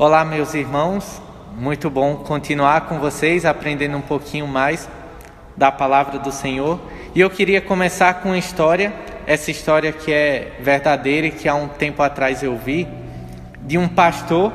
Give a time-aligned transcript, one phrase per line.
[0.00, 1.20] Olá, meus irmãos,
[1.56, 4.88] muito bom continuar com vocês, aprendendo um pouquinho mais
[5.56, 6.78] da palavra do Senhor.
[7.16, 8.92] E eu queria começar com uma história,
[9.26, 12.86] essa história que é verdadeira e que há um tempo atrás eu vi,
[13.62, 14.52] de um pastor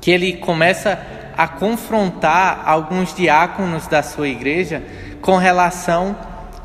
[0.00, 1.04] que ele começa
[1.36, 4.84] a confrontar alguns diáconos da sua igreja
[5.20, 6.16] com relação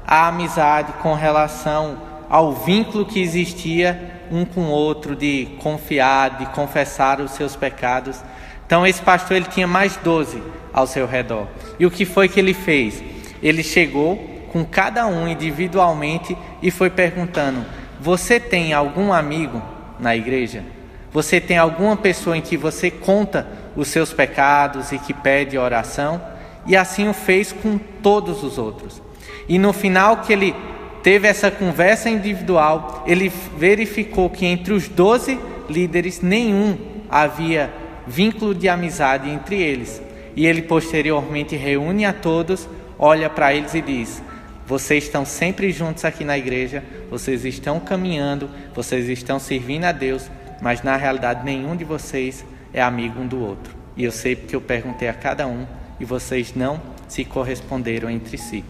[0.05, 1.97] à amizade, com relação
[2.33, 8.19] ao vínculo que existia um com o outro, de confiar, de confessar os seus pecados.
[8.65, 10.41] Então esse pastor ele tinha mais doze
[10.73, 11.45] ao seu redor.
[11.77, 13.03] E o que foi que ele fez?
[13.39, 14.17] Ele chegou
[14.51, 17.63] com cada um individualmente e foi perguntando:
[18.01, 19.61] Você tem algum amigo
[19.99, 20.63] na igreja?
[21.11, 23.45] Você tem alguma pessoa em que você conta
[23.75, 26.19] os seus pecados e que pede oração?
[26.65, 28.99] E assim o fez com todos os outros.
[29.47, 30.55] E no final que ele
[31.03, 35.37] teve essa conversa individual, ele verificou que entre os doze
[35.69, 36.77] líderes nenhum
[37.09, 37.71] havia
[38.07, 40.01] vínculo de amizade entre eles.
[40.35, 44.23] E ele posteriormente reúne a todos, olha para eles e diz:
[44.65, 50.31] Vocês estão sempre juntos aqui na igreja, vocês estão caminhando, vocês estão servindo a Deus,
[50.61, 52.43] mas na realidade nenhum de vocês
[52.73, 53.75] é amigo um do outro.
[53.95, 55.67] E eu sei porque eu perguntei a cada um
[55.99, 58.63] e vocês não se corresponderam entre si.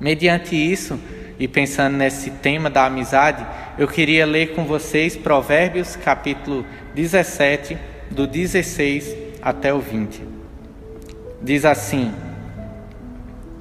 [0.00, 0.98] Mediante isso,
[1.40, 3.44] e pensando nesse tema da amizade,
[3.76, 7.76] eu queria ler com vocês Provérbios capítulo 17,
[8.08, 10.22] do 16 até o 20.
[11.42, 12.12] Diz assim: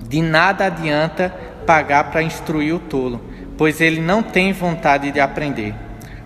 [0.07, 1.33] De nada adianta
[1.66, 3.19] pagar para instruir o tolo,
[3.57, 5.73] pois ele não tem vontade de aprender.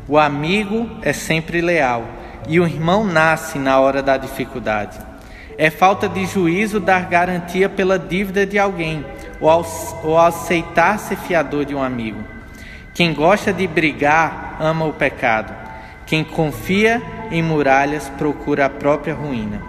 [0.10, 2.06] O amigo é sempre leal,
[2.50, 5.00] e o irmão nasce na hora da dificuldade.
[5.58, 9.06] É falta de juízo dar garantia pela dívida de alguém
[9.42, 12.24] ou, aceitar ser fiador de um amigo.
[12.94, 15.54] Quem gosta de brigar ama o pecado.
[16.06, 19.62] Quem confia em muralhas procura a própria ruína.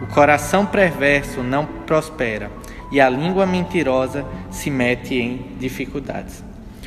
[0.00, 2.50] O coração perverso não prospera
[2.90, 6.42] e a língua mentirosa se mete em dificuldades.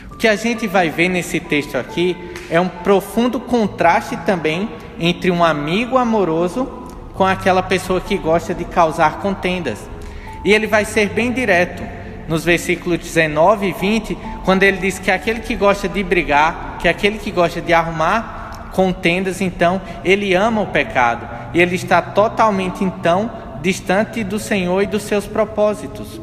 [0.09, 2.15] O que a gente vai ver nesse texto aqui
[2.49, 4.69] é um profundo contraste também
[4.99, 6.65] entre um amigo amoroso
[7.13, 9.89] com aquela pessoa que gosta de causar contendas.
[10.43, 15.11] E ele vai ser bem direto nos versículos 19 e 20, quando ele diz que
[15.11, 20.61] aquele que gosta de brigar, que aquele que gosta de arrumar contendas, então ele ama
[20.61, 23.29] o pecado e ele está totalmente então
[23.61, 26.19] distante do Senhor e dos seus propósitos.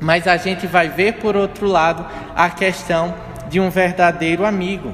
[0.00, 3.14] Mas a gente vai ver por outro lado a questão
[3.48, 4.92] de um verdadeiro amigo.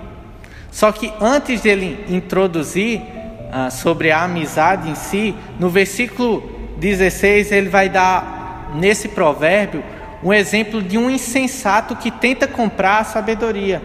[0.70, 3.02] Só que antes dele introduzir
[3.50, 9.82] ah, sobre a amizade em si, no versículo 16 ele vai dar, nesse provérbio,
[10.22, 13.82] um exemplo de um insensato que tenta comprar a sabedoria.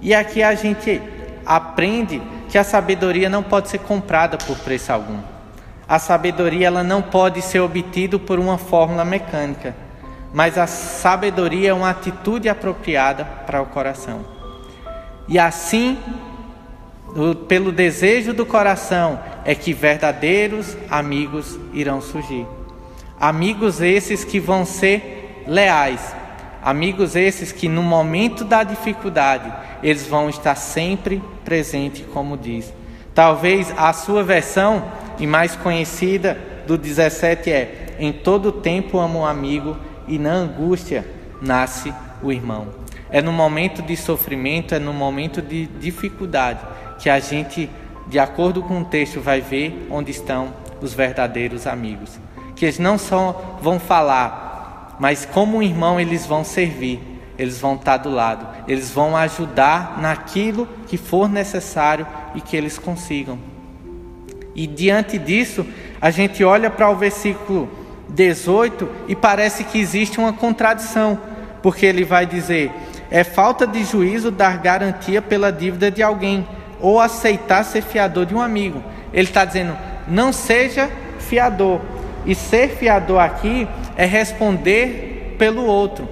[0.00, 1.00] E aqui a gente
[1.44, 5.18] aprende que a sabedoria não pode ser comprada por preço algum.
[5.88, 9.74] A sabedoria ela não pode ser obtida por uma fórmula mecânica,
[10.32, 14.24] mas a sabedoria é uma atitude apropriada para o coração.
[15.28, 15.98] E assim
[17.46, 22.46] pelo desejo do coração, é que verdadeiros amigos irão surgir.
[23.20, 26.14] Amigos esses que vão ser leais,
[26.62, 32.72] amigos esses que no momento da dificuldade, eles vão estar sempre presentes, como diz.
[33.14, 34.84] Talvez a sua versão
[35.18, 39.76] e mais conhecida do 17 é: Em todo tempo amo um amigo
[40.08, 41.04] e na angústia
[41.40, 42.68] nasce o irmão.
[43.10, 46.60] É no momento de sofrimento, é no momento de dificuldade
[46.98, 47.70] que a gente,
[48.08, 52.18] de acordo com o texto, vai ver onde estão os verdadeiros amigos.
[52.56, 54.43] Que eles não só vão falar,
[54.98, 57.00] mas como um irmão eles vão servir,
[57.38, 62.78] eles vão estar do lado, eles vão ajudar naquilo que for necessário e que eles
[62.78, 63.38] consigam.
[64.54, 65.66] E diante disso,
[66.00, 67.68] a gente olha para o versículo
[68.08, 71.18] 18 e parece que existe uma contradição,
[71.60, 72.70] porque ele vai dizer:
[73.10, 76.46] é falta de juízo dar garantia pela dívida de alguém
[76.80, 78.82] ou aceitar ser fiador de um amigo.
[79.12, 79.76] Ele está dizendo:
[80.06, 81.80] não seja fiador.
[82.26, 86.08] E ser fiador aqui é responder pelo outro.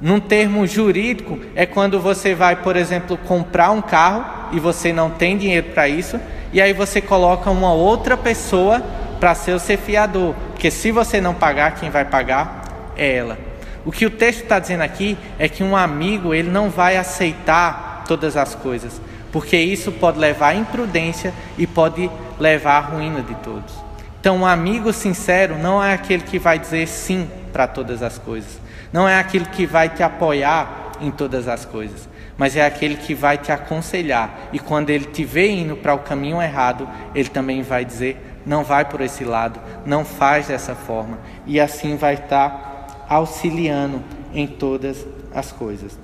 [0.00, 5.10] Num termo jurídico, é quando você vai, por exemplo, comprar um carro e você não
[5.10, 6.18] tem dinheiro para isso,
[6.52, 8.82] e aí você coloca uma outra pessoa
[9.20, 13.38] para ser o ser fiador, porque se você não pagar, quem vai pagar é ela.
[13.84, 18.04] O que o texto está dizendo aqui é que um amigo ele não vai aceitar
[18.08, 19.00] todas as coisas,
[19.30, 23.89] porque isso pode levar à imprudência e pode levar à ruína de todos.
[24.20, 28.60] Então, um amigo sincero não é aquele que vai dizer sim para todas as coisas,
[28.92, 32.06] não é aquele que vai te apoiar em todas as coisas,
[32.36, 34.48] mas é aquele que vai te aconselhar.
[34.52, 38.62] E quando ele te vê indo para o caminho errado, ele também vai dizer: não
[38.62, 41.18] vai por esse lado, não faz dessa forma.
[41.46, 45.98] E assim vai estar auxiliando em todas as coisas.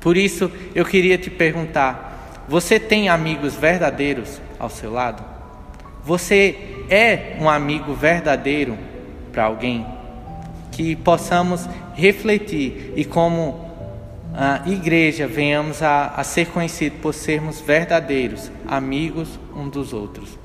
[0.00, 5.24] Por isso, eu queria te perguntar: você tem amigos verdadeiros ao seu lado?
[6.04, 8.76] Você é um amigo verdadeiro
[9.32, 9.86] para alguém?
[10.72, 13.68] Que possamos refletir e, como
[14.34, 20.38] a igreja, venhamos a, a ser conhecidos por sermos verdadeiros amigos um dos outros.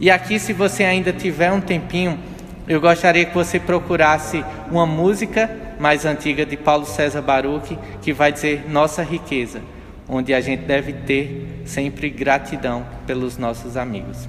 [0.00, 2.18] E aqui, se você ainda tiver um tempinho,
[2.66, 8.32] eu gostaria que você procurasse uma música mais antiga de Paulo César Baruch, que vai
[8.32, 9.60] dizer Nossa riqueza,
[10.08, 14.28] onde a gente deve ter sempre gratidão pelos nossos amigos.